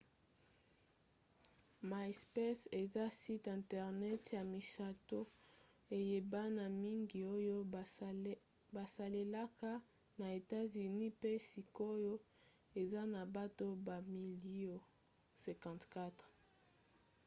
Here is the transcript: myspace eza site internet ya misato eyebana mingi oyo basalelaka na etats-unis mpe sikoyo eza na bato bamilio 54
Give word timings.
myspace 1.89 2.63
eza 2.81 3.05
site 3.21 3.47
internet 3.59 4.21
ya 4.37 4.43
misato 4.53 5.19
eyebana 5.97 6.63
mingi 6.83 7.19
oyo 7.35 7.55
basalelaka 8.75 9.71
na 10.19 10.25
etats-unis 10.39 11.13
mpe 11.19 11.31
sikoyo 11.49 12.13
eza 12.81 13.01
na 13.13 13.21
bato 13.35 13.67
bamilio 13.85 14.75
54 15.43 16.25